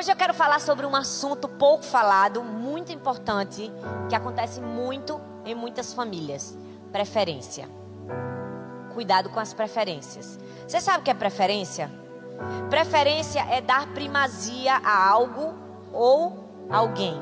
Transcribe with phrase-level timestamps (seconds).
[0.00, 3.70] Hoje eu quero falar sobre um assunto pouco falado, muito importante,
[4.08, 6.56] que acontece muito em muitas famílias:
[6.90, 7.68] preferência.
[8.94, 10.38] Cuidado com as preferências.
[10.66, 11.90] Você sabe o que é preferência?
[12.70, 15.54] Preferência é dar primazia a algo
[15.92, 17.20] ou alguém.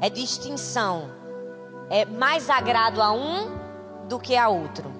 [0.00, 1.08] É distinção.
[1.88, 3.48] É mais agrado a um
[4.08, 4.90] do que a outro.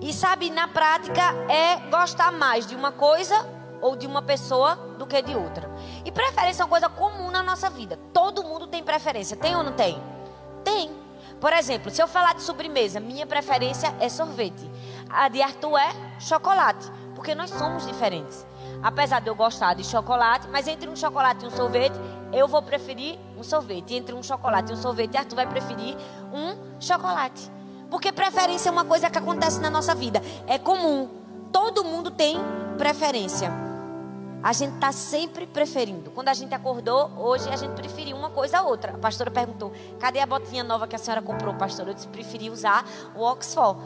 [0.00, 3.46] E sabe, na prática, é gostar mais de uma coisa
[3.82, 5.71] ou de uma pessoa do que de outra.
[6.04, 7.98] E preferência é uma coisa comum na nossa vida.
[8.12, 9.36] Todo mundo tem preferência.
[9.36, 10.02] Tem ou não tem?
[10.64, 10.90] Tem.
[11.40, 14.70] Por exemplo, se eu falar de sobremesa, minha preferência é sorvete.
[15.10, 16.90] A de Arthur é chocolate.
[17.14, 18.46] Porque nós somos diferentes.
[18.82, 21.94] Apesar de eu gostar de chocolate, mas entre um chocolate e um sorvete,
[22.32, 23.94] eu vou preferir um sorvete.
[23.94, 25.96] Entre um chocolate e um sorvete, Arthur vai preferir
[26.32, 27.50] um chocolate.
[27.90, 30.22] Porque preferência é uma coisa que acontece na nossa vida.
[30.46, 31.08] É comum.
[31.52, 32.38] Todo mundo tem
[32.78, 33.71] preferência.
[34.42, 36.10] A gente está sempre preferindo.
[36.10, 38.94] Quando a gente acordou, hoje a gente preferiu uma coisa a outra.
[38.94, 41.90] A pastora perguntou: cadê a botinha nova que a senhora comprou, pastora?
[41.90, 42.84] Eu disse: preferi usar
[43.14, 43.78] o Oxford.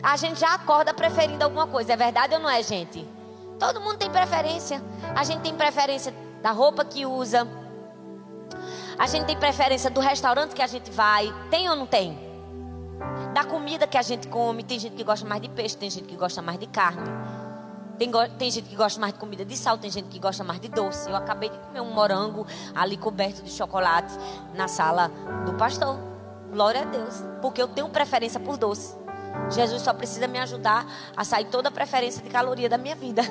[0.00, 1.92] A gente já acorda preferindo alguma coisa.
[1.92, 3.04] É verdade ou não é, gente?
[3.58, 4.80] Todo mundo tem preferência.
[5.16, 7.48] A gente tem preferência da roupa que usa.
[8.96, 11.34] A gente tem preferência do restaurante que a gente vai.
[11.50, 12.16] Tem ou não tem?
[13.34, 14.62] Da comida que a gente come.
[14.62, 17.08] Tem gente que gosta mais de peixe, tem gente que gosta mais de carne.
[17.98, 20.60] Tem, tem, gente que gosta mais de comida de sal, tem gente que gosta mais
[20.60, 21.10] de doce.
[21.10, 24.14] Eu acabei de comer um morango ali coberto de chocolate
[24.54, 25.10] na sala
[25.44, 25.98] do pastor.
[26.52, 27.24] Glória a Deus.
[27.42, 28.96] Porque eu tenho preferência por doce.
[29.50, 33.22] Jesus só precisa me ajudar a sair toda a preferência de caloria da minha vida.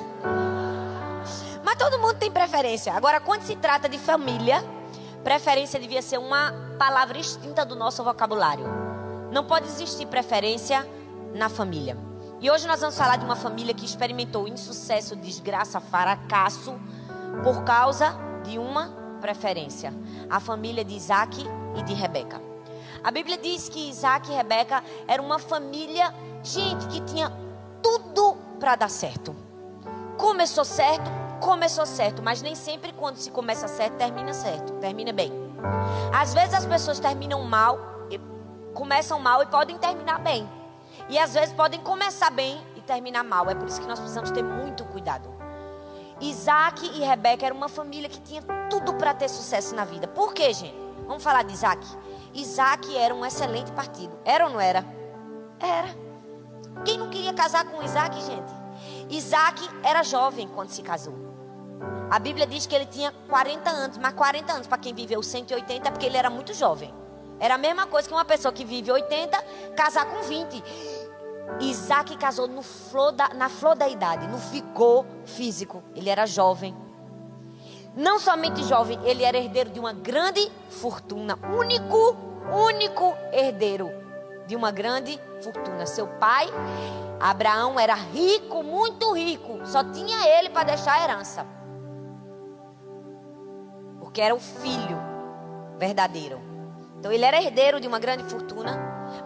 [1.64, 2.92] Mas todo mundo tem preferência.
[2.92, 4.62] Agora, quando se trata de família,
[5.24, 8.66] preferência devia ser uma palavra extinta do nosso vocabulário.
[9.32, 10.86] Não pode existir preferência
[11.34, 12.07] na família.
[12.40, 16.72] E hoje nós vamos falar de uma família que experimentou insucesso, desgraça, fracasso
[17.42, 18.88] por causa de uma
[19.20, 19.92] preferência.
[20.30, 21.44] A família de Isaac
[21.76, 22.40] e de Rebeca.
[23.02, 27.32] A Bíblia diz que Isaac e Rebeca eram uma família, gente, que tinha
[27.82, 29.34] tudo para dar certo.
[30.16, 31.10] Começou certo,
[31.40, 35.32] começou certo, mas nem sempre quando se começa certo, termina certo, termina bem.
[36.12, 37.78] Às vezes as pessoas terminam mal,
[38.74, 40.57] começam mal e podem terminar bem.
[41.08, 43.48] E às vezes podem começar bem e terminar mal.
[43.48, 45.28] É por isso que nós precisamos ter muito cuidado.
[46.20, 50.08] Isaac e Rebeca eram uma família que tinha tudo para ter sucesso na vida.
[50.08, 50.76] Por quê, gente?
[51.06, 51.86] Vamos falar de Isaac.
[52.34, 54.18] Isaac era um excelente partido.
[54.24, 54.84] Era ou não era?
[55.60, 55.88] Era.
[56.84, 58.50] Quem não queria casar com Isaac, gente?
[59.08, 61.14] Isaac era jovem quando se casou.
[62.10, 65.88] A Bíblia diz que ele tinha 40 anos, mas 40 anos para quem viveu 180
[65.88, 66.92] é porque ele era muito jovem.
[67.40, 69.42] Era a mesma coisa que uma pessoa que vive 80
[69.76, 70.62] casar com 20.
[71.60, 75.82] Isaac casou flor da, na flor da idade, no vigor físico.
[75.94, 76.76] Ele era jovem.
[77.96, 81.38] Não somente jovem, ele era herdeiro de uma grande fortuna.
[81.56, 82.16] Único,
[82.52, 83.90] único herdeiro
[84.46, 85.86] de uma grande fortuna.
[85.86, 86.46] Seu pai,
[87.18, 89.66] Abraão, era rico, muito rico.
[89.66, 91.46] Só tinha ele para deixar a herança.
[93.98, 94.98] Porque era o filho
[95.76, 96.47] verdadeiro.
[96.98, 98.76] Então ele era herdeiro de uma grande fortuna,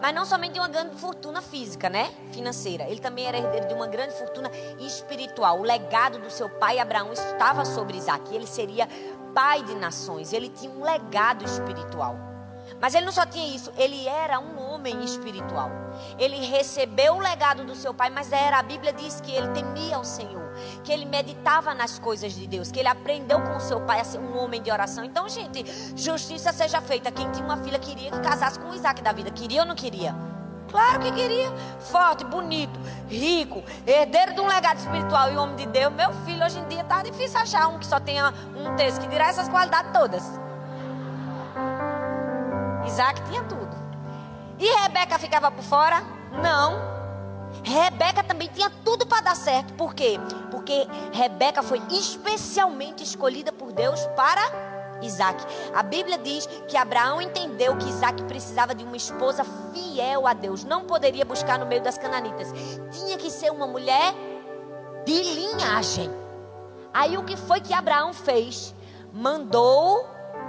[0.01, 2.13] mas não somente de uma grande fortuna física, né?
[2.31, 2.85] Financeira.
[2.85, 5.59] Ele também era herdeiro de uma grande fortuna espiritual.
[5.59, 8.35] O legado do seu pai Abraão estava sobre Isaac.
[8.35, 8.87] Ele seria
[9.35, 10.33] pai de nações.
[10.33, 12.32] Ele tinha um legado espiritual.
[12.83, 15.71] Mas ele não só tinha isso, ele era um homem espiritual.
[16.19, 20.01] Ele recebeu o legado do seu pai, mas era a Bíblia diz que ele temia
[20.01, 23.81] o Senhor, que ele meditava nas coisas de Deus, que ele aprendeu com o seu
[23.83, 25.05] pai a ser um homem de oração.
[25.05, 25.65] Então, gente,
[25.97, 27.13] justiça seja feita.
[27.13, 29.31] Quem tinha uma filha queria que casasse com o Isaac da vida.
[29.31, 30.13] Queria ou não queria?
[30.69, 31.53] Claro que queria.
[31.79, 35.95] Forte, bonito, rico, herdeiro de um legado espiritual e homem de Deus.
[35.95, 39.07] Meu filho, hoje em dia tá difícil achar um que só tenha um texto que
[39.07, 40.43] dirá essas qualidades todas.
[42.87, 43.77] Isaac tinha tudo.
[44.59, 46.03] E Rebeca ficava por fora?
[46.43, 46.93] Não.
[47.63, 49.75] Rebeca também tinha tudo para dar certo.
[49.75, 50.19] Por quê?
[50.51, 54.41] Porque Rebeca foi especialmente escolhida por Deus para
[55.03, 55.45] Isaac.
[55.75, 60.65] A Bíblia diz que Abraão entendeu que Isaac precisava de uma esposa fiel a Deus.
[60.65, 62.49] Não poderia buscar no meio das cananitas.
[62.93, 64.15] Tinha que ser uma mulher
[65.05, 66.11] de linhagem.
[66.95, 68.75] Aí o que foi que Abraão fez?
[69.13, 70.07] Mandou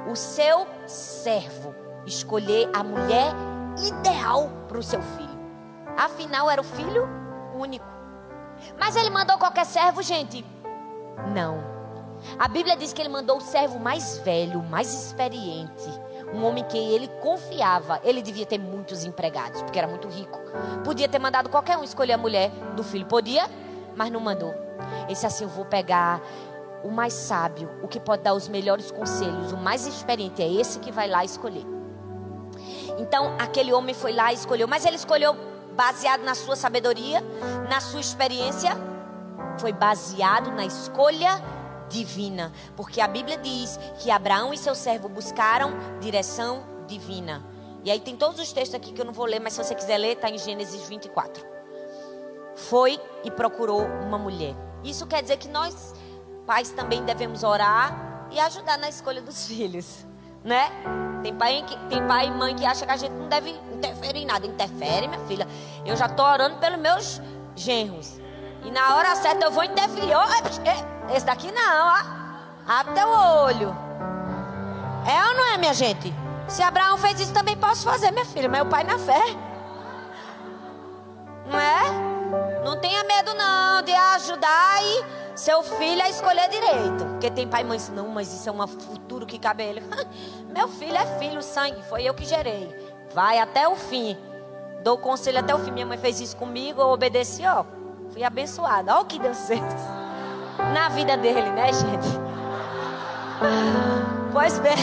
[0.08, 3.34] o seu servo escolher a mulher
[3.88, 5.40] ideal para o seu filho.
[5.98, 7.08] Afinal, era o filho
[7.56, 7.86] único.
[8.78, 10.46] Mas ele mandou qualquer servo, gente?
[11.34, 11.74] Não.
[12.40, 15.90] A Bíblia diz que ele mandou o servo mais velho, mais experiente.
[16.34, 18.00] Um homem que ele confiava.
[18.04, 20.40] Ele devia ter muitos empregados, porque era muito rico.
[20.84, 23.06] Podia ter mandado qualquer um escolher a mulher do filho.
[23.06, 23.50] Podia,
[23.96, 24.54] mas não mandou.
[25.10, 26.22] Esse assim, eu vou pegar
[26.84, 30.80] o mais sábio, o que pode dar os melhores conselhos, o mais experiente é esse
[30.80, 31.66] que vai lá escolher.
[32.98, 35.36] Então, aquele homem foi lá e escolheu, mas ele escolheu
[35.76, 37.22] baseado na sua sabedoria,
[37.70, 38.72] na sua experiência,
[39.58, 41.42] foi baseado na escolha
[41.90, 47.44] divina, porque a Bíblia diz que Abraão e seu servo buscaram direção divina.
[47.84, 49.76] E aí tem todos os textos aqui que eu não vou ler, mas se você
[49.76, 51.46] quiser ler, está em Gênesis 24.
[52.56, 54.56] Foi e procurou uma mulher.
[54.84, 55.94] Isso quer dizer que nós,
[56.46, 60.06] pais, também devemos orar e ajudar na escolha dos filhos,
[60.44, 60.72] né?
[61.24, 64.24] Tem pai, que, tem pai e mãe que acha que a gente não deve interferir
[64.24, 64.46] em nada.
[64.46, 65.48] Interfere, minha filha.
[65.86, 67.22] Eu já estou orando pelos meus
[67.56, 68.20] genros.
[68.64, 70.14] E na hora certa eu vou interferir.
[70.14, 72.24] Oh, esse daqui não, ó.
[72.68, 73.76] Abre teu olho.
[75.06, 76.14] É ou não é, minha gente?
[76.48, 78.50] Se Abraão fez isso, também posso fazer, minha filha.
[78.50, 79.24] Meu pai na fé.
[81.46, 82.64] Não é?
[82.66, 87.06] Não tenha medo, não, de ajudar e seu filho a escolher direito.
[87.12, 89.84] Porque tem pai e mãe, não, mas isso é um futuro que cabe a ele.
[90.54, 92.70] Meu filho é filho, sangue, foi eu que gerei.
[93.14, 94.18] Vai até o fim.
[94.84, 95.72] Dou conselho até o fim.
[95.72, 97.64] Minha mãe fez isso comigo, eu obedeci, ó.
[98.12, 99.00] Fui abençoada.
[99.00, 99.60] O que Deus fez.
[100.74, 102.08] Na vida dele, né, gente?
[104.34, 104.74] Pois bem.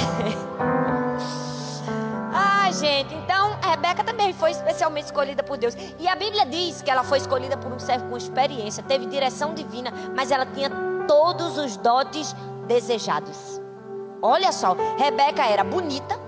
[2.32, 3.29] Ai, gente, então
[3.60, 5.76] Rebeca também foi especialmente escolhida por Deus.
[5.98, 9.54] E a Bíblia diz que ela foi escolhida por um servo com experiência, teve direção
[9.54, 10.70] divina, mas ela tinha
[11.06, 12.34] todos os dotes
[12.66, 13.60] desejados.
[14.22, 16.18] Olha só, Rebeca era bonita,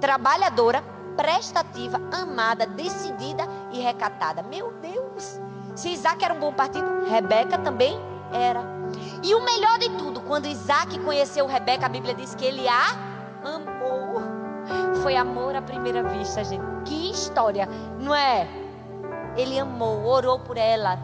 [0.00, 0.82] trabalhadora,
[1.16, 4.42] prestativa, amada, decidida e recatada.
[4.42, 5.40] Meu Deus!
[5.74, 7.98] Se Isaac era um bom partido, Rebeca também
[8.32, 8.62] era.
[9.22, 12.96] E o melhor de tudo, quando Isaac conheceu Rebeca, a Bíblia diz que ele a
[13.44, 14.22] amou.
[15.02, 16.64] Foi amor à primeira vista, gente.
[16.84, 17.68] Que história,
[18.00, 18.46] não é?
[19.36, 20.98] Ele amou, orou por ela,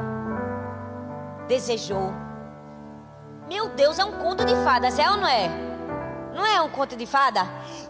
[1.46, 2.12] desejou.
[3.48, 5.48] Meu Deus, é um conto de fadas, é ou não é?
[6.34, 7.42] Não é um conto de fada?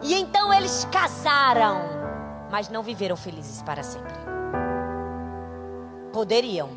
[0.03, 1.79] E então eles casaram,
[2.51, 4.13] mas não viveram felizes para sempre.
[6.13, 6.69] Poderiam,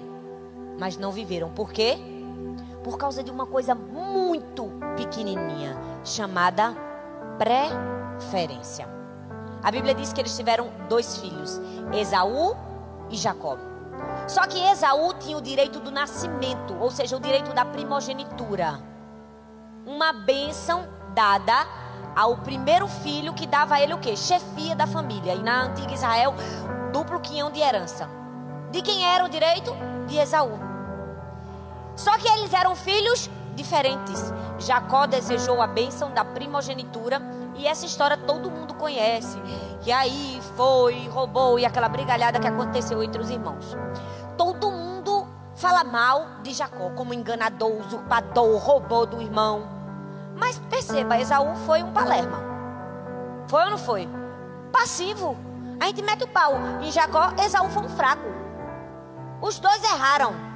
[0.80, 1.50] mas não viveram.
[1.50, 1.98] Por quê?
[2.84, 6.74] Por causa de uma coisa muito pequenininha, chamada
[8.18, 8.88] preferência.
[9.64, 11.60] A Bíblia diz que eles tiveram dois filhos,
[11.94, 12.56] Esaú
[13.10, 13.58] e Jacó.
[14.28, 18.80] Só que Esaú tinha o direito do nascimento, ou seja, o direito da primogenitura.
[19.86, 21.66] Uma bênção dada
[22.16, 24.16] ao primeiro filho que dava a ele o quê?
[24.16, 25.34] Chefia da família.
[25.34, 26.34] E na antiga Israel,
[26.92, 28.08] duplo quinhão de herança.
[28.72, 29.75] De quem era o direito?
[30.08, 30.60] De Esaú.
[31.96, 34.33] Só que eles eram filhos diferentes.
[34.59, 37.21] Jacó desejou a bênção da primogenitura
[37.56, 39.38] e essa história todo mundo conhece.
[39.86, 43.75] E aí foi, roubou e aquela brigalhada que aconteceu entre os irmãos.
[44.38, 49.68] Todo mundo fala mal de Jacó como enganador, usurpador, roubou do irmão.
[50.38, 52.38] Mas perceba, Esaú foi um palerma.
[53.48, 54.07] Foi ou não foi?
[54.71, 55.36] Passivo.
[55.80, 58.27] A gente mete o pau em Jacó, Esaú foi um fraco.
[59.42, 60.47] Os dois erraram.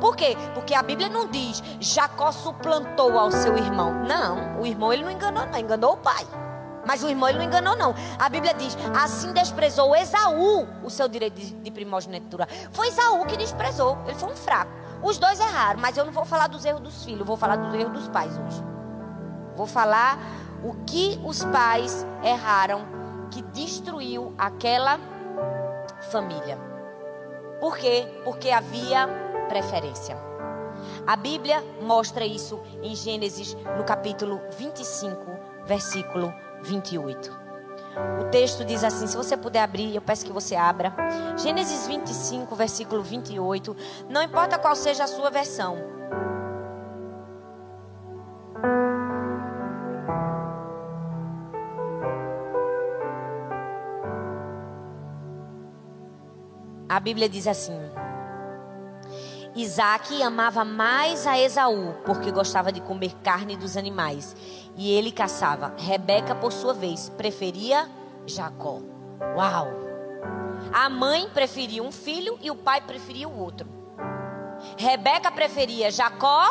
[0.00, 0.36] Por quê?
[0.54, 4.04] Porque a Bíblia não diz Jacó suplantou ao seu irmão.
[4.04, 6.26] Não, o irmão ele não enganou, não, enganou o pai.
[6.86, 7.94] Mas o irmão ele não enganou, não.
[8.18, 12.46] A Bíblia diz: assim desprezou Esaú o seu direito de, de primogenitura.
[12.72, 13.98] Foi Esaú que desprezou.
[14.06, 14.70] Ele foi um fraco.
[15.02, 17.74] Os dois erraram, mas eu não vou falar dos erros dos filhos, vou falar dos
[17.74, 18.64] erros dos pais hoje.
[19.54, 20.18] Vou falar
[20.62, 22.86] o que os pais erraram
[23.30, 24.98] que destruiu aquela
[26.10, 26.58] família.
[27.60, 28.06] Por quê?
[28.24, 29.08] Porque havia
[29.46, 30.16] preferência.
[31.06, 35.24] A Bíblia mostra isso em Gênesis, no capítulo 25,
[35.64, 37.46] versículo 28.
[38.20, 40.94] O texto diz assim: se você puder abrir, eu peço que você abra.
[41.36, 43.76] Gênesis 25, versículo 28.
[44.08, 45.76] Não importa qual seja a sua versão.
[56.88, 57.78] A Bíblia diz assim:
[59.56, 64.36] Isaac amava mais a Esaú, porque gostava de comer carne dos animais,
[64.76, 65.72] e ele caçava.
[65.78, 67.88] Rebeca, por sua vez, preferia
[68.26, 68.82] Jacó.
[69.34, 69.68] Uau!
[70.70, 73.66] A mãe preferia um filho e o pai preferia o outro.
[74.76, 76.44] Rebeca preferia Jacó,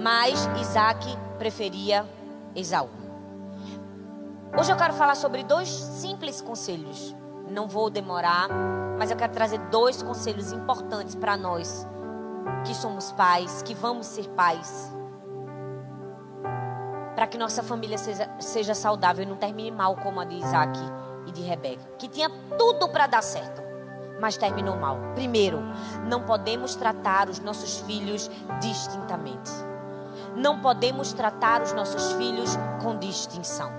[0.00, 1.04] mas Isaac
[1.36, 2.08] preferia
[2.54, 2.90] Esaú.
[4.56, 7.14] Hoje eu quero falar sobre dois simples conselhos
[7.50, 8.48] não vou demorar,
[8.98, 11.86] mas eu quero trazer dois conselhos importantes para nós
[12.64, 14.94] que somos pais, que vamos ser pais.
[17.14, 20.78] Para que nossa família seja, seja saudável e não termine mal como a de Isaac
[21.26, 23.60] e de Rebeca, que tinha tudo para dar certo,
[24.20, 24.96] mas terminou mal.
[25.14, 25.60] Primeiro,
[26.06, 28.30] não podemos tratar os nossos filhos
[28.60, 29.50] distintamente.
[30.36, 33.70] não podemos tratar os nossos filhos com distinção.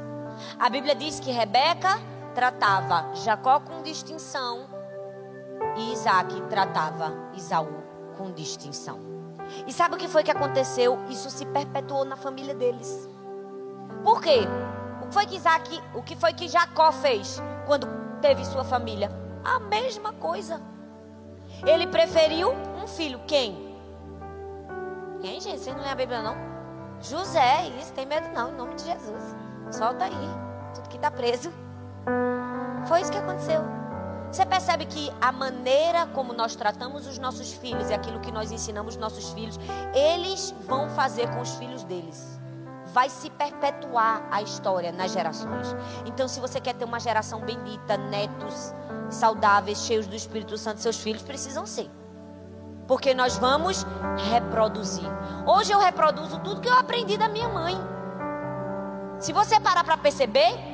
[0.60, 2.00] A Bíblia diz que Rebeca
[2.32, 4.68] tratava Jacó com distinção
[5.76, 7.84] e Isaac tratava Isaú
[8.18, 9.00] com distinção.
[9.68, 10.98] E sabe o que foi que aconteceu?
[11.10, 13.10] Isso se perpetuou na família deles.
[14.04, 14.42] Por quê?
[15.02, 17.88] O que foi que Isaac, o que foi que Jacó fez quando
[18.22, 19.12] teve sua família?
[19.44, 20.62] A mesma coisa.
[21.66, 23.20] Ele preferiu um filho.
[23.28, 23.78] Quem?
[25.22, 25.60] Quem, gente?
[25.60, 26.36] Vocês não lêem a Bíblia, não?
[27.02, 29.36] José, isso, tem medo não, em nome de Jesus.
[29.72, 30.30] Solta aí,
[30.74, 31.52] tudo que está preso.
[32.88, 33.82] Foi isso que aconteceu.
[34.32, 38.50] Você percebe que a maneira como nós tratamos os nossos filhos e aquilo que nós
[38.50, 39.60] ensinamos os nossos filhos,
[39.94, 42.40] eles vão fazer com os filhos deles.
[42.94, 45.76] Vai se perpetuar a história nas gerações.
[46.06, 48.74] Então, se você quer ter uma geração bendita, netos
[49.10, 51.90] saudáveis, cheios do Espírito Santo, seus filhos precisam ser.
[52.88, 53.86] Porque nós vamos
[54.32, 55.08] reproduzir.
[55.46, 57.76] Hoje eu reproduzo tudo que eu aprendi da minha mãe.
[59.20, 60.72] Se você parar para perceber,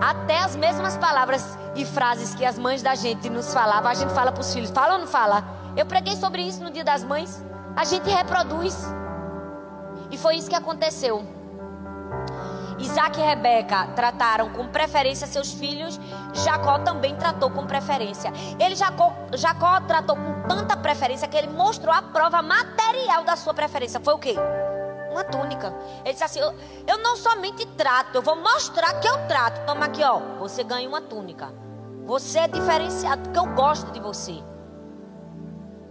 [0.00, 4.12] até as mesmas palavras e frases que as mães da gente nos falavam, a gente
[4.12, 4.70] fala para os filhos.
[4.70, 5.44] Fala ou não fala?
[5.76, 7.44] Eu preguei sobre isso no Dia das Mães.
[7.76, 8.76] A gente reproduz.
[10.10, 11.24] E foi isso que aconteceu.
[12.78, 16.00] Isaac e Rebeca trataram com preferência seus filhos,
[16.32, 18.32] Jacó também tratou com preferência.
[18.58, 23.54] Ele Jacó, Jacó tratou com tanta preferência que ele mostrou a prova material da sua
[23.54, 24.00] preferência.
[24.00, 24.34] Foi o quê?
[25.12, 25.74] Uma túnica.
[26.04, 26.54] Ele disse assim: eu,
[26.86, 29.64] eu não somente trato, eu vou mostrar que eu trato.
[29.66, 30.18] Toma aqui, ó.
[30.40, 31.52] Você ganha uma túnica.
[32.06, 34.42] Você é diferenciado porque eu gosto de você.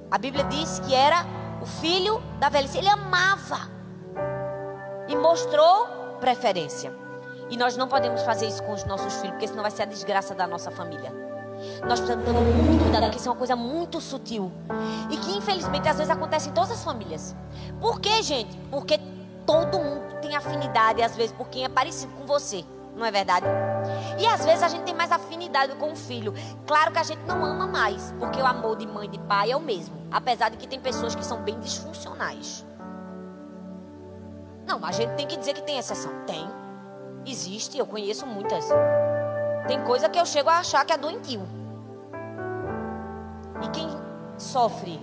[0.09, 1.25] A Bíblia diz que era
[1.61, 2.79] o filho da velhice.
[2.79, 3.69] Ele amava
[5.07, 5.87] e mostrou
[6.19, 6.93] preferência.
[7.49, 9.85] E nós não podemos fazer isso com os nossos filhos, porque senão vai ser a
[9.85, 11.11] desgraça da nossa família.
[11.85, 14.51] Nós precisamos ter muito cuidado, porque isso é uma coisa muito sutil.
[15.09, 17.35] E que infelizmente às vezes acontece em todas as famílias.
[17.79, 18.57] Por quê, gente?
[18.69, 18.99] Porque
[19.51, 22.63] todo mundo tem afinidade, às vezes, por quem é parecido com você.
[22.95, 23.45] Não é verdade?
[24.17, 26.33] E às vezes a gente tem mais afinidade com o filho.
[26.65, 29.51] Claro que a gente não ama mais, porque o amor de mãe e de pai
[29.51, 29.95] é o mesmo.
[30.11, 32.65] Apesar de que tem pessoas que são bem disfuncionais.
[34.65, 36.11] Não, a gente tem que dizer que tem exceção.
[36.25, 36.47] Tem.
[37.25, 38.65] Existe, eu conheço muitas.
[39.67, 41.41] Tem coisa que eu chego a achar que é doentio.
[43.63, 43.89] E quem
[44.37, 44.99] sofre,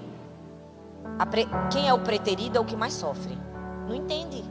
[1.31, 1.47] pre...
[1.71, 3.48] quem é o preterido é o que mais sofre.
[3.88, 4.45] Não entende?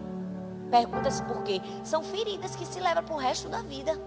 [0.69, 1.61] Pergunta-se por quê.
[1.83, 3.97] São feridas que se levam para o resto da vida.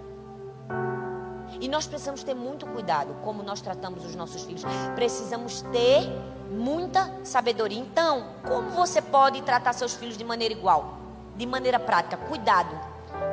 [1.60, 4.62] E nós precisamos ter muito cuidado como nós tratamos os nossos filhos.
[4.94, 6.02] Precisamos ter
[6.50, 7.78] muita sabedoria.
[7.78, 11.00] Então, como você pode tratar seus filhos de maneira igual?
[11.40, 12.16] de maneira prática.
[12.16, 12.78] Cuidado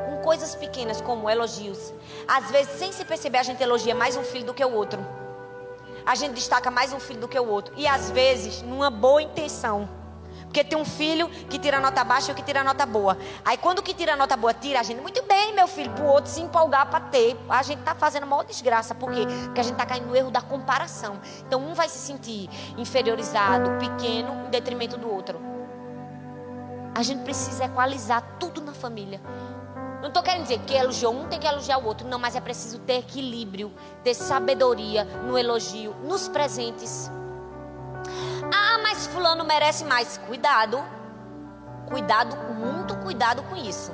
[0.06, 1.94] com coisas pequenas como elogios.
[2.26, 5.06] Às vezes, sem se perceber, a gente elogia mais um filho do que o outro.
[6.06, 7.74] A gente destaca mais um filho do que o outro.
[7.76, 9.90] E às vezes, numa boa intenção.
[10.48, 13.18] Porque tem um filho que tira nota baixa e o que tira nota boa.
[13.46, 16.06] Aí quando o que tira nota boa tira, a gente, muito bem, meu filho, pro
[16.06, 17.38] outro se empolgar para ter.
[17.50, 18.96] A gente tá fazendo a maior desgraça.
[18.96, 19.26] Por quê?
[19.46, 21.20] Porque a gente tá caindo no erro da comparação.
[21.46, 25.40] Então um vai se sentir inferiorizado, pequeno, em detrimento do outro.
[26.96, 29.22] A gente precisa equalizar tudo na família.
[30.02, 32.08] Não estou querendo dizer que elogiou um tem que elogiar o outro.
[32.08, 33.72] Não, mas é preciso ter equilíbrio,
[34.04, 37.12] ter sabedoria no elogio, nos presentes.
[38.54, 40.18] Ah, mas fulano merece mais.
[40.18, 40.84] Cuidado.
[41.88, 43.92] Cuidado, muito cuidado com isso.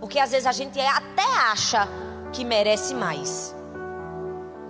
[0.00, 1.88] Porque às vezes a gente até acha
[2.32, 3.54] que merece mais.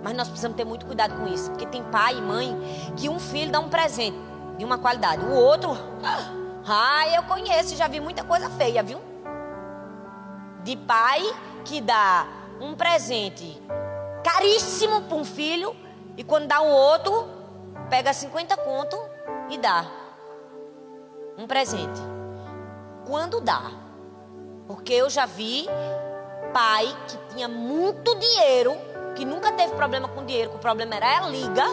[0.03, 1.49] Mas nós precisamos ter muito cuidado com isso.
[1.51, 2.57] Porque tem pai e mãe
[2.95, 4.17] que um filho dá um presente
[4.57, 5.23] de uma qualidade.
[5.25, 5.71] O outro
[6.67, 9.01] ah, eu conheço, já vi muita coisa feia, viu?
[10.63, 11.21] De pai
[11.65, 12.27] que dá
[12.59, 13.61] um presente
[14.23, 15.75] caríssimo para um filho
[16.17, 17.36] e quando dá o outro,
[17.89, 18.97] pega 50 conto
[19.49, 19.85] e dá
[21.37, 21.99] um presente.
[23.05, 23.61] Quando dá.
[24.67, 25.65] Porque eu já vi
[26.53, 28.75] pai que tinha muito dinheiro,
[29.15, 31.63] que nunca teve problema com dinheiro, que o problema era a liga,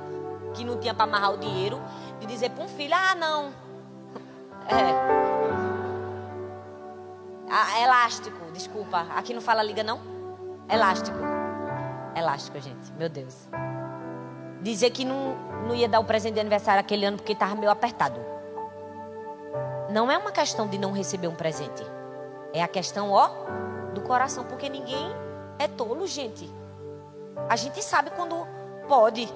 [0.54, 1.80] que não tinha para amarrar o dinheiro,
[2.20, 3.52] de dizer para um filho: "Ah, não,
[4.68, 5.18] é.
[7.50, 9.06] Ah, elástico, desculpa.
[9.16, 10.00] Aqui não fala liga, não?
[10.68, 11.18] Elástico.
[12.14, 12.92] Elástico, gente.
[12.92, 13.48] Meu Deus.
[14.68, 15.34] Dizer que não,
[15.66, 18.20] não ia dar o presente de aniversário aquele ano porque estava meio apertado.
[19.88, 21.82] Não é uma questão de não receber um presente.
[22.52, 23.30] É a questão, ó,
[23.94, 24.44] do coração.
[24.44, 25.10] Porque ninguém
[25.58, 26.52] é tolo, gente.
[27.48, 28.46] A gente sabe quando
[28.86, 29.26] pode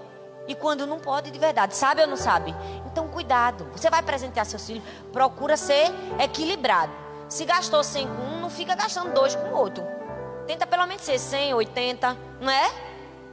[0.47, 1.75] e quando não pode de verdade.
[1.75, 2.55] Sabe ou não sabe?
[2.85, 3.67] Então, cuidado.
[3.73, 4.85] Você vai presentear seus filhos,
[5.15, 5.91] procura ser
[6.23, 6.93] equilibrado.
[7.27, 9.83] Se gastou 100 com um, não fica gastando dois com o outro.
[10.47, 12.92] Tenta pelo menos ser 100, 80, não é?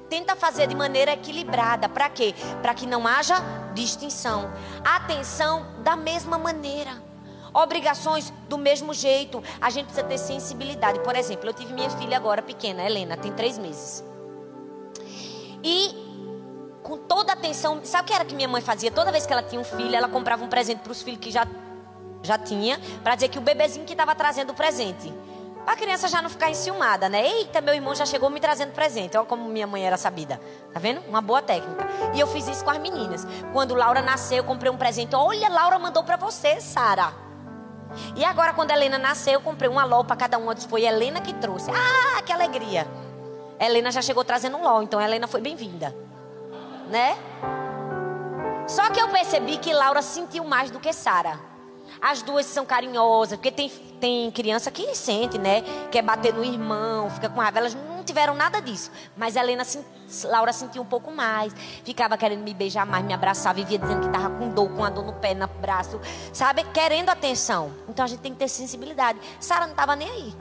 [0.09, 1.87] Tenta fazer de maneira equilibrada.
[1.87, 2.33] Para quê?
[2.61, 3.35] Para que não haja
[3.73, 4.51] distinção.
[4.83, 7.09] Atenção da mesma maneira.
[7.53, 9.43] Obrigações do mesmo jeito.
[9.61, 10.99] A gente precisa ter sensibilidade.
[10.99, 14.03] Por exemplo, eu tive minha filha agora pequena, Helena, tem três meses.
[15.63, 16.07] E
[16.83, 18.91] com toda a atenção, sabe o que era que minha mãe fazia?
[18.91, 21.29] Toda vez que ela tinha um filho, ela comprava um presente para os filhos que
[21.29, 21.45] já,
[22.23, 25.13] já tinha, para dizer que o bebezinho que estava trazendo o presente.
[25.63, 27.27] Para a criança já não ficar enciumada, né?
[27.27, 29.17] Eita, meu irmão já chegou me trazendo presente.
[29.17, 30.39] Olha como minha mãe era sabida.
[30.73, 31.01] Tá vendo?
[31.07, 31.87] Uma boa técnica.
[32.13, 33.27] E eu fiz isso com as meninas.
[33.53, 35.15] Quando Laura nasceu, eu comprei um presente.
[35.15, 37.13] Olha, Laura mandou para você, Sara.
[38.15, 40.55] E agora, quando Helena nasceu, eu comprei uma LOL para cada uma.
[40.55, 41.71] Foi a Helena que trouxe.
[41.71, 42.87] Ah, que alegria.
[43.59, 45.95] Helena já chegou trazendo um LOL, então Helena foi bem-vinda.
[46.87, 47.17] Né?
[48.67, 51.48] Só que eu percebi que Laura sentiu mais do que Sara.
[52.01, 55.61] As duas são carinhosas, porque tem, tem criança que sente, né?
[55.91, 57.59] Quer bater no irmão, fica com raiva.
[57.59, 58.89] Elas não tiveram nada disso.
[59.17, 59.63] Mas a Helena,
[60.25, 61.53] Laura sentiu um pouco mais.
[61.83, 63.53] Ficava querendo me beijar mais, me abraçar.
[63.53, 65.99] Vivia dizendo que estava com dor, com a dor no pé, no braço.
[66.31, 66.63] Sabe?
[66.65, 67.71] Querendo atenção.
[67.87, 69.19] Então a gente tem que ter sensibilidade.
[69.39, 70.35] Sara não estava nem aí.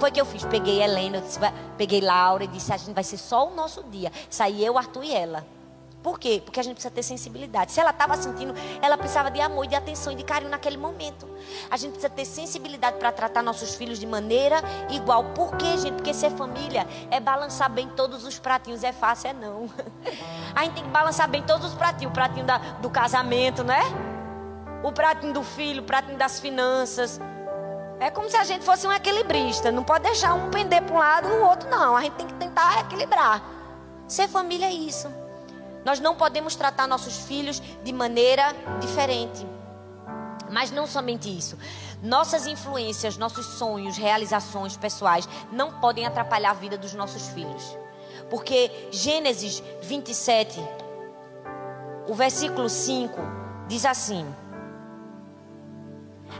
[0.00, 0.44] Foi que eu fiz.
[0.44, 1.38] Peguei Helena, disse,
[1.78, 4.10] peguei Laura e disse: a gente vai ser só o nosso dia.
[4.28, 5.55] Saí eu, Arthur e ela.
[6.06, 6.40] Por quê?
[6.44, 7.72] Porque a gente precisa ter sensibilidade.
[7.72, 11.28] Se ela estava sentindo, ela precisava de amor, de atenção e de carinho naquele momento.
[11.68, 15.24] A gente precisa ter sensibilidade para tratar nossos filhos de maneira igual.
[15.34, 15.94] Por quê, gente?
[15.94, 18.84] Porque ser família é balançar bem todos os pratinhos.
[18.84, 19.68] É fácil, é não.
[20.54, 22.12] A gente tem que balançar bem todos os pratinhos.
[22.12, 23.80] O pratinho da, do casamento, né?
[24.84, 27.20] O pratinho do filho, o pratinho das finanças.
[27.98, 29.72] É como se a gente fosse um equilibrista.
[29.72, 31.96] Não pode deixar um pender para um lado e o outro não.
[31.96, 33.42] A gente tem que tentar equilibrar.
[34.06, 35.25] Ser família é isso.
[35.86, 39.46] Nós não podemos tratar nossos filhos de maneira diferente.
[40.50, 41.56] Mas não somente isso.
[42.02, 47.78] Nossas influências, nossos sonhos, realizações pessoais não podem atrapalhar a vida dos nossos filhos.
[48.28, 50.60] Porque Gênesis 27,
[52.08, 53.16] o versículo 5,
[53.68, 54.26] diz assim: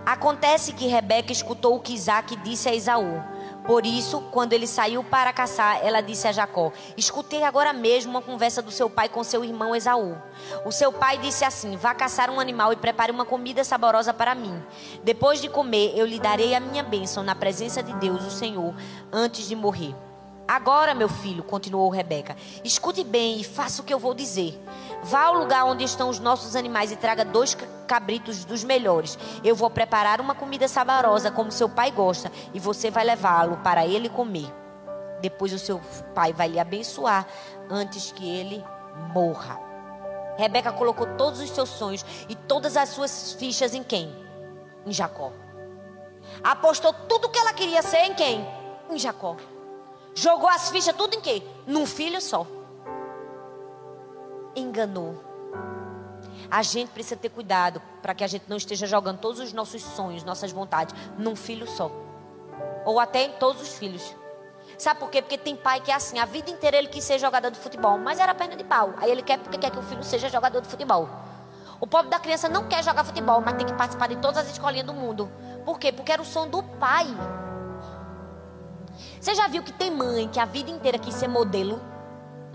[0.05, 3.23] Acontece que Rebeca escutou o que Isaac disse a Esaú.
[3.67, 8.23] Por isso, quando ele saiu para caçar, ela disse a Jacó: Escutei agora mesmo uma
[8.23, 10.17] conversa do seu pai com seu irmão Esaú.
[10.65, 14.37] O seu pai disse assim: Vá caçar um animal e prepare uma comida saborosa para
[14.37, 14.63] mim.
[15.03, 18.73] Depois de comer, eu lhe darei a minha bênção na presença de Deus, o Senhor,
[19.13, 19.95] antes de morrer.
[20.47, 24.57] Agora, meu filho, continuou Rebeca, escute bem e faça o que eu vou dizer.
[25.03, 27.57] Vá ao lugar onde estão os nossos animais e traga dois
[27.87, 29.19] cabritos dos melhores.
[29.45, 33.87] Eu vou preparar uma comida saborosa como seu pai gosta e você vai levá-lo para
[33.87, 34.53] ele comer.
[35.21, 35.81] Depois o seu
[36.15, 37.27] pai vai lhe abençoar
[37.71, 38.65] antes que ele
[39.15, 39.61] morra.
[40.37, 44.15] Rebeca colocou todos os seus sonhos e todas as suas fichas em quem?
[44.85, 45.33] Em Jacó.
[46.43, 48.47] Apostou tudo que ela queria ser em quem?
[48.91, 49.37] Em Jacó.
[50.15, 51.43] Jogou as fichas tudo em quê?
[51.67, 52.47] Num filho só.
[54.57, 55.23] Enganou.
[56.51, 59.83] A gente precisa ter cuidado para que a gente não esteja jogando todos os nossos
[59.83, 61.91] sonhos, nossas vontades, num filho só.
[62.85, 64.15] Ou até em todos os filhos.
[64.79, 65.23] Sabe por quê?
[65.23, 67.99] Porque tem pai que é assim, a vida inteira ele quis ser jogador de futebol,
[67.99, 68.95] mas era perna de pau.
[68.99, 71.09] Aí ele quer porque quer que o filho seja jogador de futebol.
[71.81, 74.51] O pobre da criança não quer jogar futebol, mas tem que participar de todas as
[74.51, 75.31] escolinhas do mundo.
[75.65, 75.93] Por quê?
[75.93, 77.07] Porque era o som do pai.
[79.21, 81.81] Você já viu que tem mãe que a vida inteira quis ser modelo,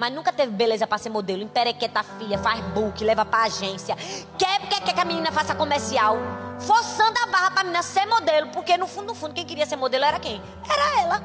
[0.02, 1.44] mas nunca teve beleza para ser modelo?
[1.44, 3.96] Emperequeta a filha, faz book, leva pra agência.
[4.36, 6.18] Quer porque quer que a menina faça comercial.
[6.58, 9.76] Forçando a barra pra menina ser modelo, porque no fundo, no fundo, quem queria ser
[9.76, 10.42] modelo era quem?
[10.68, 11.24] Era ela.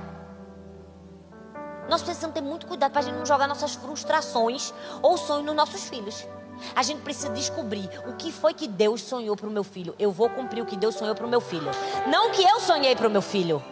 [1.89, 5.57] Nós precisamos ter muito cuidado para a gente não jogar nossas frustrações ou sonhos nos
[5.57, 6.29] nossos filhos.
[6.75, 9.95] A gente precisa descobrir o que foi que Deus sonhou para o meu filho.
[9.99, 11.71] Eu vou cumprir o que Deus sonhou para o meu filho.
[12.09, 13.65] Não o que eu sonhei para o meu filho.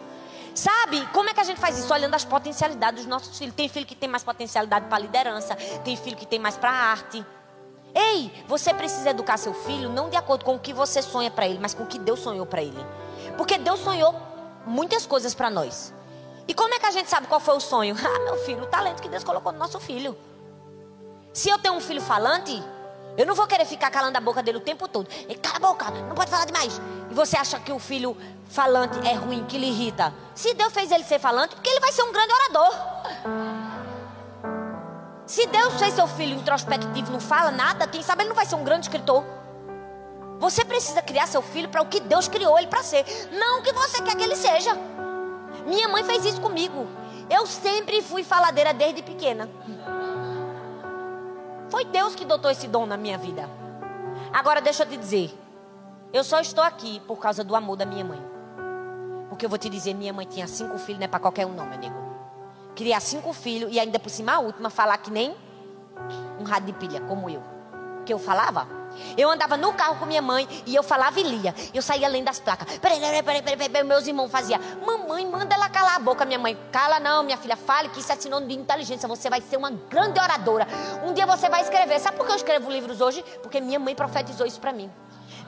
[0.55, 1.05] Sabe?
[1.13, 1.93] Como é que a gente faz isso?
[1.93, 3.55] Olhando as potencialidades dos nossos filhos.
[3.55, 7.25] Tem filho que tem mais potencialidade para liderança, tem filho que tem mais para arte.
[7.95, 11.47] Ei, você precisa educar seu filho não de acordo com o que você sonha para
[11.47, 12.87] ele, mas com o que Deus sonhou para ele.
[13.37, 14.15] Porque Deus sonhou
[14.67, 15.93] muitas coisas para nós.
[16.47, 17.97] E como é que a gente sabe qual foi o sonho?
[18.05, 20.17] Ah, meu filho, o talento que Deus colocou no nosso filho.
[21.33, 22.63] Se eu tenho um filho falante,
[23.17, 25.09] eu não vou querer ficar calando a boca dele o tempo todo.
[25.29, 26.81] Ele, cala a boca, não pode falar demais.
[27.11, 28.17] E você acha que o filho
[28.49, 30.13] falante é ruim, que lhe irrita?
[30.35, 32.75] Se Deus fez ele ser falante, porque ele vai ser um grande orador.
[35.27, 38.57] Se Deus fez seu filho introspectivo, não fala nada, quem sabe ele não vai ser
[38.57, 39.25] um grande escritor.
[40.39, 43.63] Você precisa criar seu filho para o que Deus criou ele para ser, não o
[43.63, 44.77] que você quer que ele seja.
[45.67, 46.87] Minha mãe fez isso comigo.
[47.31, 49.49] Eu sempre fui faladeira desde pequena.
[51.71, 53.49] Foi Deus que dotou esse dom na minha vida.
[54.33, 55.33] Agora deixa eu te dizer.
[56.13, 58.21] Eu só estou aqui por causa do amor da minha mãe.
[59.29, 61.53] Porque eu vou te dizer, minha mãe tinha cinco filhos, não é para qualquer um
[61.53, 61.97] não, meu nego.
[62.77, 65.35] Criar cinco filhos e ainda por cima a última falar que nem
[66.39, 67.43] um rádio de pilha, como eu.
[68.05, 68.67] Que eu falava,
[69.17, 71.55] Eu andava no carro com minha mãe e eu falava e lia.
[71.73, 72.79] Eu saía além das placas.
[72.79, 73.85] Peraí, peraí, peraí, peraí, peraí.
[73.85, 74.61] Meus irmãos faziam.
[74.85, 76.25] Mamãe, manda ela calar a boca.
[76.25, 79.09] Minha mãe, cala não, minha filha, fale que isso é sinônimo de inteligência.
[79.09, 80.67] Você vai ser uma grande oradora.
[81.05, 81.99] Um dia você vai escrever.
[82.01, 83.23] Sabe por que eu escrevo livros hoje?
[83.43, 84.91] Porque minha mãe profetizou isso para mim.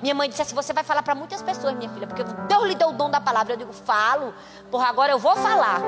[0.03, 2.75] Minha mãe disse assim: você vai falar para muitas pessoas, minha filha, porque Deus lhe
[2.75, 3.55] deu o dom da palavra.
[3.55, 4.35] Eu digo, falo.
[4.71, 5.81] Porra, agora eu vou falar.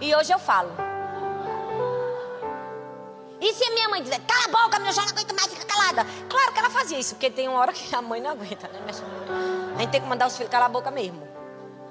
[0.00, 0.89] E hoje eu falo.
[3.40, 5.64] E se a minha mãe dizer, cala a boca, meu já não aguento mais, fica
[5.64, 6.06] calada.
[6.28, 8.80] Claro que ela fazia isso, porque tem uma hora que a mãe não aguenta, né?
[9.76, 11.29] A gente tem que mandar os filhos calar a boca mesmo.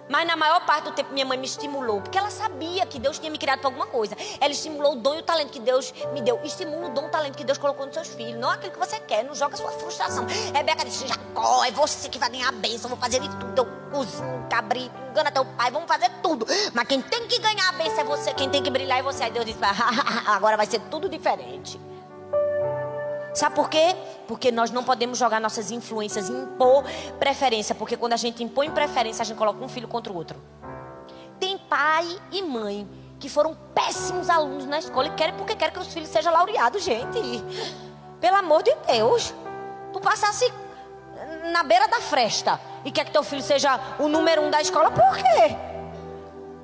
[0.09, 3.19] Mas na maior parte do tempo minha mãe me estimulou, porque ela sabia que Deus
[3.19, 4.17] tinha me criado para alguma coisa.
[4.41, 6.39] Ela estimulou o dom e o talento que Deus me deu.
[6.43, 8.39] Estimula o dom e o talento que Deus colocou nos seus filhos.
[8.39, 10.25] Não aquilo que você quer, não joga sua frustração.
[10.53, 13.59] Rebeca disse, Jacó, é você que vai ganhar a bênção, vou fazer de tudo.
[13.59, 16.45] Eu cozinho, cabrito, engana teu pai, vamos fazer tudo.
[16.73, 19.25] Mas quem tem que ganhar a bênção é você, quem tem que brilhar é você.
[19.25, 19.59] Aí Deus disse,
[20.25, 21.79] agora vai ser tudo diferente.
[23.39, 23.95] Sabe por quê?
[24.27, 26.83] Porque nós não podemos jogar nossas influências e impor
[27.17, 27.73] preferência.
[27.73, 30.37] Porque quando a gente impõe preferência, a gente coloca um filho contra o outro.
[31.39, 32.85] Tem pai e mãe
[33.17, 36.83] que foram péssimos alunos na escola e querem porque querem que os filhos sejam laureados,
[36.83, 37.17] gente.
[38.19, 39.33] Pelo amor de Deus.
[39.93, 40.53] Tu passasse
[41.53, 44.91] na beira da fresta e quer que teu filho seja o número um da escola,
[44.91, 45.55] por quê?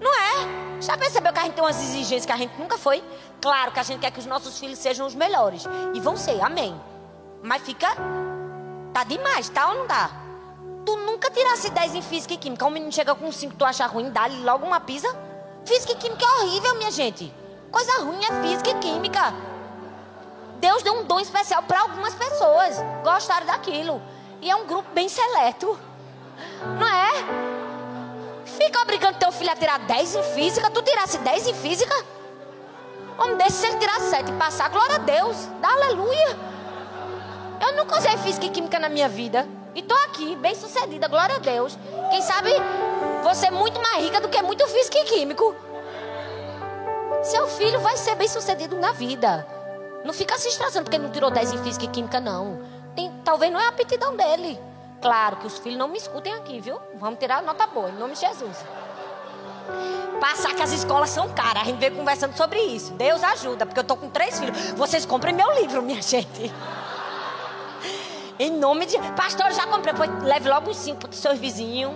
[0.01, 0.81] Não é?
[0.81, 3.01] Já percebeu que a gente tem umas exigências que a gente nunca foi?
[3.41, 5.63] Claro que a gente quer que os nossos filhos sejam os melhores.
[5.93, 6.79] E vão ser, amém.
[7.43, 7.87] Mas fica.
[8.93, 10.09] Tá demais, tá ou não dá?
[10.85, 12.65] Tu nunca tirasse 10 em física e química.
[12.65, 15.07] Um menino chega com 5, tu acha ruim, dá-lhe logo uma pisa.
[15.65, 17.33] Física e química é horrível, minha gente.
[17.71, 19.33] Coisa ruim é física e química.
[20.59, 22.77] Deus deu um dom especial para algumas pessoas.
[23.03, 24.01] Gostaram daquilo.
[24.41, 25.77] E é um grupo bem seleto.
[26.79, 27.11] Não é?
[28.45, 30.69] Fica obrigando teu filho a tirar 10 em física.
[30.69, 31.95] Tu tirasse 10 em física?
[33.17, 35.47] Homem desse, se ele tirar 7 e passar, glória a Deus.
[35.61, 36.37] Dá aleluia.
[37.61, 39.47] Eu nunca usei física e química na minha vida.
[39.73, 41.77] E tô aqui, bem sucedida, glória a Deus.
[42.09, 42.51] Quem sabe
[43.23, 45.55] você é muito mais rica do que muito físico e químico.
[47.23, 49.47] Seu filho vai ser bem sucedido na vida.
[50.03, 52.61] Não fica se estressando porque não tirou 10 em física e química, não.
[52.95, 54.59] Tem, talvez não é a aptidão dele.
[55.01, 56.79] Claro que os filhos não me escutem aqui, viu?
[56.95, 58.57] Vamos tirar nota boa, em nome de Jesus.
[60.19, 61.63] Passar que as escolas são caras.
[61.63, 62.93] A gente veio conversando sobre isso.
[62.93, 64.71] Deus ajuda, porque eu tô com três filhos.
[64.71, 66.51] Vocês comprem meu livro, minha gente.
[68.39, 68.97] Em nome de.
[69.15, 69.93] Pastor, já comprei.
[69.93, 71.93] Pois leve logo uns cinco para os seus vizinhos.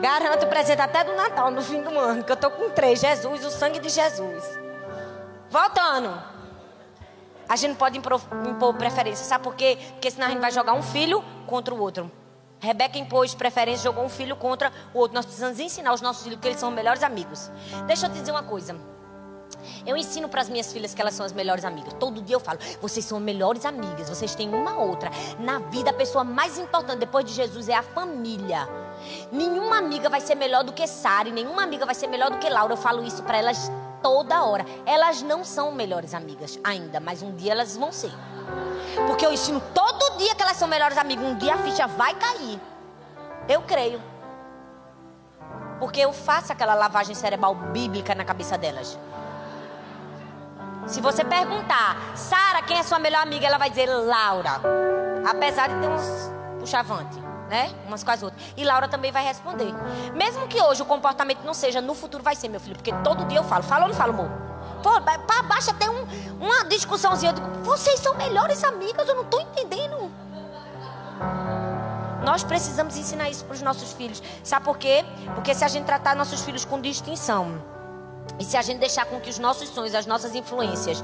[0.00, 3.00] Garanto o presente até do Natal, no fim do ano, que eu tô com três.
[3.00, 4.58] Jesus, o sangue de Jesus.
[5.50, 6.34] Voltando.
[7.48, 9.78] A gente não pode impor preferência, sabe por quê?
[9.92, 12.10] Porque senão a gente vai jogar um filho contra o outro.
[12.64, 15.14] Rebeca impôs preferência, jogou um filho contra o outro.
[15.14, 17.50] Nós precisamos ensinar os nossos filhos que eles são melhores amigos.
[17.86, 18.74] Deixa eu te dizer uma coisa.
[19.86, 21.92] Eu ensino para as minhas filhas que elas são as melhores amigas.
[22.00, 25.10] Todo dia eu falo, vocês são melhores amigas, vocês têm uma outra.
[25.38, 28.66] Na vida, a pessoa mais importante depois de Jesus é a família.
[29.30, 32.48] Nenhuma amiga vai ser melhor do que Sara, nenhuma amiga vai ser melhor do que
[32.48, 32.72] Laura.
[32.72, 33.70] Eu falo isso para elas
[34.04, 34.66] toda hora.
[34.84, 38.12] Elas não são melhores amigas ainda, mas um dia elas vão ser.
[39.06, 41.24] Porque eu ensino todo dia que elas são melhores amigas.
[41.24, 42.60] Um dia a ficha vai cair.
[43.48, 44.00] Eu creio.
[45.80, 48.98] Porque eu faço aquela lavagem cerebral bíblica na cabeça delas.
[50.86, 53.46] Se você perguntar, Sara, quem é sua melhor amiga?
[53.46, 54.60] Ela vai dizer Laura.
[55.26, 57.72] Apesar de ter uns puxavante né?
[57.86, 58.42] Umas com as outras.
[58.56, 59.72] E Laura também vai responder.
[60.14, 62.76] Mesmo que hoje o comportamento não seja, no futuro vai ser, meu filho.
[62.76, 63.62] Porque todo dia eu falo.
[63.62, 64.30] Fala ou não falo, amor?
[64.82, 66.06] Para baixo até um,
[66.40, 67.32] uma discussãozinha.
[67.32, 70.10] Eu digo, vocês são melhores amigas, eu não estou entendendo.
[72.24, 74.22] Nós precisamos ensinar isso para os nossos filhos.
[74.42, 75.04] Sabe por quê?
[75.34, 77.62] Porque se a gente tratar nossos filhos com distinção,
[78.38, 81.02] e se a gente deixar com que os nossos sonhos, as nossas influências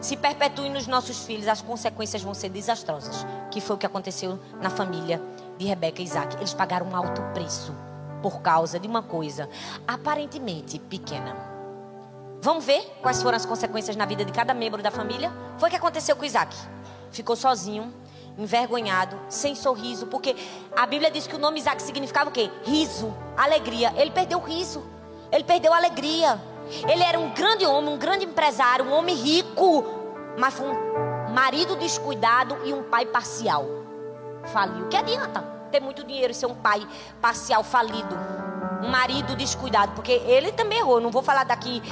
[0.00, 3.26] se perpetuem nos nossos filhos, as consequências vão ser desastrosas.
[3.50, 5.20] Que foi o que aconteceu na família
[5.58, 6.36] de Rebeca e Isaac.
[6.36, 7.74] Eles pagaram um alto preço
[8.22, 9.48] por causa de uma coisa
[9.86, 11.36] aparentemente pequena.
[12.40, 15.32] Vamos ver quais foram as consequências na vida de cada membro da família?
[15.58, 16.56] Foi o que aconteceu com Isaac.
[17.10, 17.92] Ficou sozinho,
[18.38, 20.36] envergonhado, sem sorriso, porque
[20.76, 22.48] a Bíblia diz que o nome Isaac significava o quê?
[22.64, 23.92] Riso, alegria.
[23.96, 24.84] Ele perdeu o riso,
[25.32, 26.40] ele perdeu a alegria.
[26.86, 29.84] Ele era um grande homem, um grande empresário, um homem rico,
[30.38, 33.77] mas foi um marido descuidado e um pai parcial
[34.48, 34.88] faliu.
[34.88, 36.86] Que adianta ter muito dinheiro e ser um pai
[37.20, 38.16] parcial falido?
[38.82, 41.00] Um marido descuidado, porque ele também errou.
[41.00, 41.82] Não vou falar daqui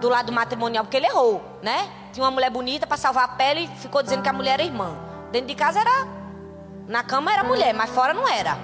[0.00, 1.88] do lado matrimonial, porque ele errou, né?
[2.12, 4.62] Tinha uma mulher bonita para salvar a pele e ficou dizendo que a mulher era
[4.62, 4.96] irmã.
[5.32, 6.06] Dentro de casa era.
[6.86, 8.58] Na cama era mulher, mas fora não era.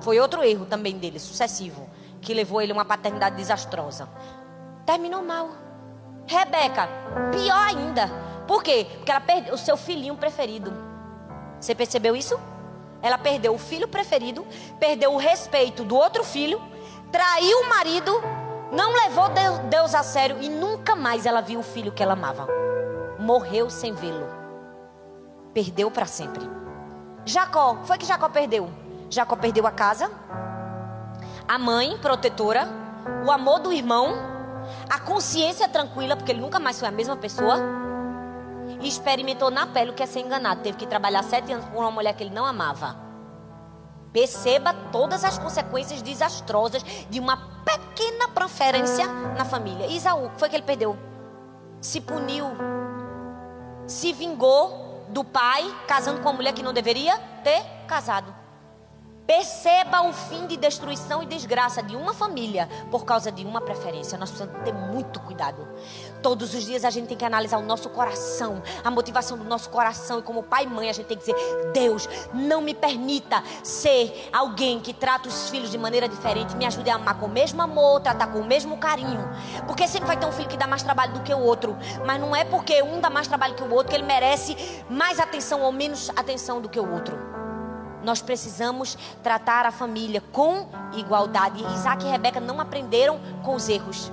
[0.00, 1.88] Foi outro erro também dele, sucessivo,
[2.20, 4.08] que levou ele a uma paternidade desastrosa.
[4.86, 5.50] Terminou mal.
[6.26, 6.88] Rebeca,
[7.30, 8.10] pior ainda
[8.46, 8.86] Por quê?
[8.96, 10.72] Porque ela perdeu o seu filhinho preferido.
[11.64, 12.38] Você percebeu isso?
[13.00, 14.46] Ela perdeu o filho preferido,
[14.78, 16.60] perdeu o respeito do outro filho,
[17.10, 18.12] traiu o marido,
[18.70, 19.30] não levou
[19.70, 22.46] Deus a sério e nunca mais ela viu o filho que ela amava.
[23.18, 24.28] Morreu sem vê-lo.
[25.54, 26.46] Perdeu para sempre.
[27.24, 28.68] Jacó, foi que Jacó perdeu?
[29.08, 30.10] Jacó perdeu a casa,
[31.48, 32.68] a mãe protetora,
[33.24, 34.12] o amor do irmão,
[34.90, 37.83] a consciência tranquila, porque ele nunca mais foi a mesma pessoa.
[38.80, 40.62] E experimentou na pele o que é ser enganado.
[40.62, 42.96] Teve que trabalhar sete anos por uma mulher que ele não amava.
[44.12, 49.06] Perceba todas as consequências desastrosas de uma pequena preferência
[49.36, 49.86] na família.
[49.86, 50.96] Isaú, foi que ele perdeu?
[51.80, 52.46] Se puniu,
[53.86, 58.43] se vingou do pai, casando com uma mulher que não deveria ter casado.
[59.26, 64.18] Perceba o fim de destruição e desgraça de uma família por causa de uma preferência.
[64.18, 65.66] Nós precisamos ter muito cuidado.
[66.22, 69.70] Todos os dias a gente tem que analisar o nosso coração, a motivação do nosso
[69.70, 70.18] coração.
[70.18, 71.36] E como pai e mãe, a gente tem que dizer:
[71.72, 76.54] Deus, não me permita ser alguém que trata os filhos de maneira diferente.
[76.54, 79.26] Me ajude a amar com o mesmo amor, tratar com o mesmo carinho.
[79.66, 81.74] Porque sempre vai ter um filho que dá mais trabalho do que o outro.
[82.04, 84.54] Mas não é porque um dá mais trabalho que o outro que ele merece
[84.90, 87.43] mais atenção ou menos atenção do que o outro.
[88.04, 91.64] Nós precisamos tratar a família com igualdade.
[91.74, 94.12] Isaac e Rebeca não aprenderam com os erros.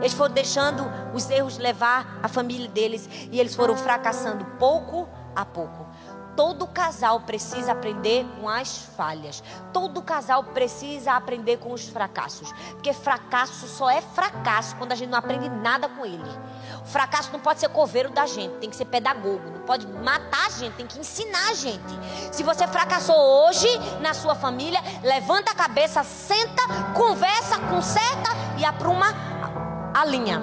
[0.00, 5.44] Eles foram deixando os erros levar a família deles e eles foram fracassando pouco a
[5.44, 5.86] pouco.
[6.36, 9.42] Todo casal precisa aprender com as falhas.
[9.72, 12.52] Todo casal precisa aprender com os fracassos.
[12.72, 16.24] Porque fracasso só é fracasso quando a gente não aprende nada com ele.
[16.84, 19.42] Fracasso não pode ser coveiro da gente, tem que ser pedagogo.
[19.50, 21.98] Não pode matar a gente, tem que ensinar a gente.
[22.30, 23.68] Se você fracassou hoje
[24.00, 26.62] na sua família, levanta a cabeça, senta,
[26.94, 29.06] conversa, conserta e apruma
[29.94, 30.42] a linha.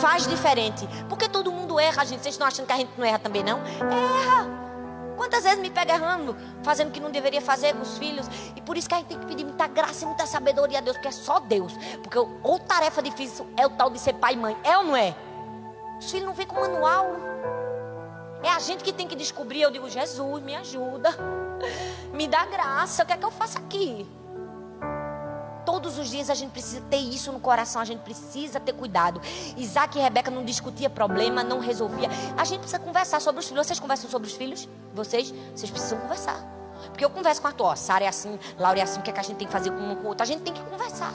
[0.00, 0.88] Faz diferente.
[1.08, 2.22] Porque todo mundo erra, gente.
[2.22, 3.58] Vocês estão achando que a gente não erra também, não?
[3.58, 4.66] Erra.
[5.16, 8.26] Quantas vezes me pega errando, fazendo o que não deveria fazer com os filhos?
[8.54, 10.80] E por isso que a gente tem que pedir muita graça e muita sabedoria a
[10.80, 11.72] Deus, porque é só Deus.
[12.02, 14.56] Porque ou tarefa difícil é o tal de ser pai e mãe.
[14.62, 15.16] É ou não é?
[15.98, 17.12] Os filhos não vêm com manual.
[18.42, 19.62] É a gente que tem que descobrir.
[19.62, 21.10] Eu digo, Jesus, me ajuda.
[22.12, 23.02] Me dá graça.
[23.02, 24.06] O que é que eu faço aqui?
[25.64, 29.20] Todos os dias a gente precisa ter isso no coração, a gente precisa ter cuidado.
[29.56, 32.08] Isaac e Rebeca não discutia problema, não resolvia.
[32.36, 33.66] A gente precisa conversar sobre os filhos.
[33.66, 34.68] Vocês conversam sobre os filhos?
[34.94, 35.34] Vocês?
[35.54, 36.40] Vocês precisam conversar.
[36.88, 39.12] Porque eu converso com a tua, Sara é assim, Laura é assim, o que, é
[39.12, 40.22] que a gente tem que fazer com um com o outro?
[40.22, 41.12] A gente tem que conversar.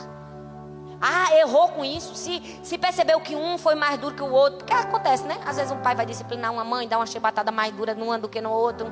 [1.02, 2.16] Ah, errou com isso.
[2.16, 4.62] Se, se percebeu que um foi mais duro que o outro.
[4.62, 5.40] O que acontece, né?
[5.46, 8.30] Às vezes um pai vai disciplinar uma mãe, dá uma chibatada mais dura numa do
[8.30, 8.92] que no outro.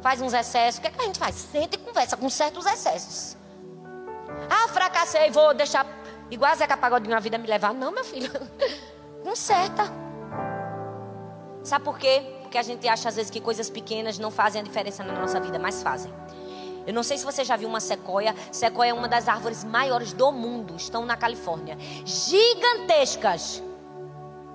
[0.00, 0.78] Faz uns excessos.
[0.78, 1.34] O que, é que a gente faz?
[1.34, 3.36] Senta e conversa com certos excessos.
[4.48, 5.84] Ah, fracassei, vou deixar
[6.30, 7.74] igual a Zeca Pagodinho a vida me levar.
[7.74, 8.30] Não, meu filho.
[9.24, 9.84] Conserta.
[11.62, 12.38] Sabe por quê?
[12.42, 15.40] Porque a gente acha às vezes que coisas pequenas não fazem a diferença na nossa
[15.40, 16.12] vida, mas fazem.
[16.86, 18.34] Eu não sei se você já viu uma sequoia.
[18.50, 20.76] Sequoia é uma das árvores maiores do mundo.
[20.76, 21.76] Estão na Califórnia.
[22.04, 23.62] Gigantescas.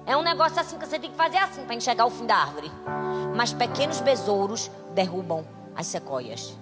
[0.05, 2.35] É um negócio assim que você tem que fazer assim para enxergar o fim da
[2.35, 2.71] árvore.
[3.35, 6.55] Mas pequenos besouros derrubam as sequoias.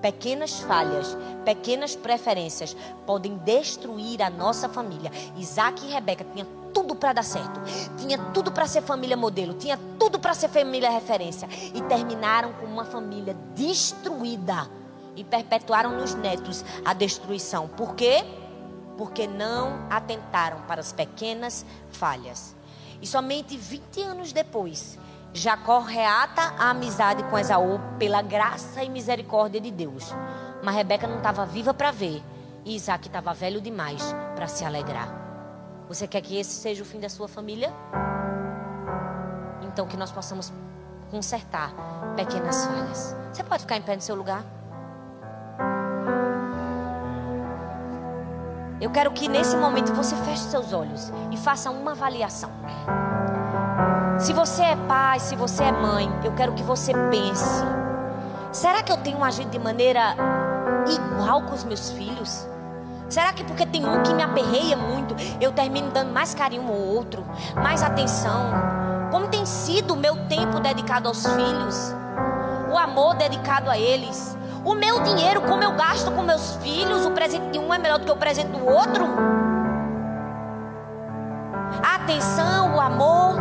[0.00, 5.12] Pequenas falhas, pequenas preferências podem destruir a nossa família.
[5.36, 7.60] Isaac e Rebeca tinham tudo para dar certo,
[7.96, 12.66] tinha tudo para ser família modelo, tinha tudo para ser família referência e terminaram com
[12.66, 14.68] uma família destruída
[15.14, 17.68] e perpetuaram nos netos a destruição.
[17.68, 18.24] Por quê?
[18.98, 22.56] Porque não atentaram para as pequenas falhas.
[23.00, 24.98] E somente 20 anos depois,
[25.32, 30.12] Jacó reata a amizade com Esaú pela graça e misericórdia de Deus.
[30.64, 32.22] Mas Rebeca não estava viva para ver.
[32.64, 34.02] E Isaac estava velho demais
[34.34, 35.21] para se alegrar.
[35.92, 37.70] Você quer que esse seja o fim da sua família?
[39.60, 40.50] Então que nós possamos
[41.10, 41.70] consertar
[42.16, 43.14] pequenas falhas.
[43.30, 44.42] Você pode ficar em pé no seu lugar?
[48.80, 52.50] Eu quero que nesse momento você feche seus olhos e faça uma avaliação.
[54.18, 57.62] Se você é pai, se você é mãe, eu quero que você pense:
[58.50, 60.14] será que eu tenho agido de maneira
[60.88, 62.50] igual com os meus filhos?
[63.12, 66.72] Será que porque tem um que me aperreia muito, eu termino dando mais carinho ao
[66.74, 67.22] outro,
[67.54, 68.54] mais atenção?
[69.10, 71.94] Como tem sido o meu tempo dedicado aos filhos?
[72.72, 74.34] O amor dedicado a eles?
[74.64, 77.04] O meu dinheiro, como eu gasto com meus filhos?
[77.04, 79.04] O presente de um é melhor do que o presente do outro?
[81.86, 83.36] A atenção, o amor.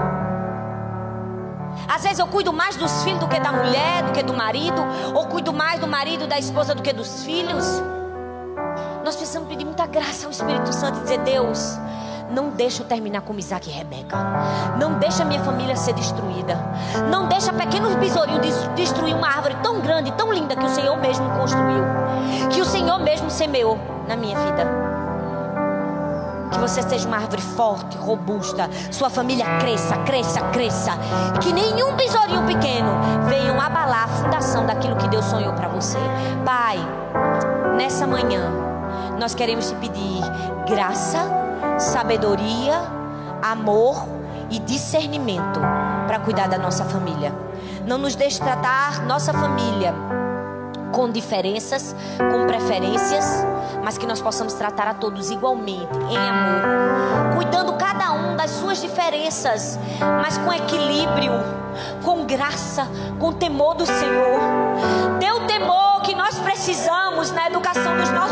[1.87, 4.83] Às vezes eu cuido mais dos filhos do que da mulher, do que do marido,
[5.15, 7.81] ou cuido mais do marido, da esposa do que dos filhos.
[9.31, 11.79] Precisamos pedir muita graça ao Espírito Santo e dizer: Deus,
[12.31, 14.17] Não deixa eu terminar como Isaac e Rebeca.
[14.77, 16.57] Não deixa minha família ser destruída.
[17.09, 18.43] Não deixa pequenos besourinhos
[18.75, 21.81] destruir uma árvore tão grande, tão linda que o Senhor mesmo construiu.
[22.49, 24.65] Que o Senhor mesmo semeou na minha vida.
[26.51, 28.69] Que você seja uma árvore forte, robusta.
[28.91, 30.91] Sua família cresça, cresça, cresça.
[31.41, 35.99] Que nenhum besourinho pequeno venha abalar a fundação daquilo que Deus sonhou para você.
[36.43, 36.77] Pai,
[37.77, 38.60] nessa manhã,
[39.21, 40.23] nós queremos te pedir
[40.67, 41.19] graça,
[41.77, 42.81] sabedoria,
[43.39, 44.03] amor
[44.49, 45.59] e discernimento
[46.07, 47.31] para cuidar da nossa família.
[47.85, 49.93] Não nos deixe tratar nossa família
[50.91, 53.45] com diferenças, com preferências,
[53.83, 58.81] mas que nós possamos tratar a todos igualmente, em amor, cuidando cada um das suas
[58.81, 59.77] diferenças,
[60.19, 61.33] mas com equilíbrio,
[62.03, 62.87] com graça,
[63.19, 64.39] com temor do Senhor.
[65.19, 68.30] Dê o temor que nós precisamos na educação dos nossos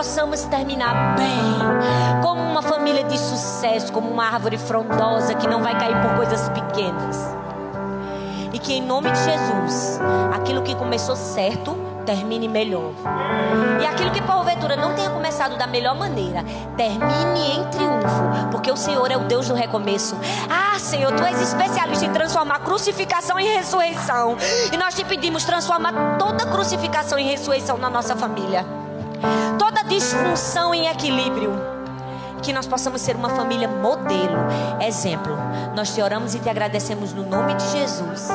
[0.00, 5.78] possamos terminar bem, como uma família de sucesso, como uma árvore frondosa que não vai
[5.78, 7.18] cair por coisas pequenas.
[8.50, 10.00] E que em nome de Jesus,
[10.32, 12.92] aquilo que começou certo, termine melhor.
[13.78, 16.46] E aquilo que porventura não tenha começado da melhor maneira,
[16.78, 20.16] termine em triunfo, porque o Senhor é o Deus do recomeço.
[20.48, 24.38] Ah, Senhor, tu és especialista em transformar crucificação em ressurreição.
[24.72, 28.79] E nós te pedimos transformar toda crucificação em ressurreição na nossa família.
[29.58, 31.52] Toda disfunção em equilíbrio
[32.42, 34.38] que nós possamos ser uma família modelo,
[34.80, 35.36] exemplo.
[35.74, 38.28] Nós te oramos e te agradecemos no nome de Jesus.